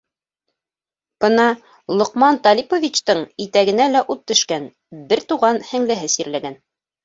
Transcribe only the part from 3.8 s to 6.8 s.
лә ут төшкән- бер туған һеңлеһе сирләгән.